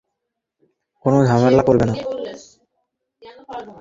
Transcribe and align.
এবং 0.55 0.69
কোনো 1.05 1.17
ঝমেলা 1.27 1.63
করবে 1.67 1.85
না। 1.89 1.93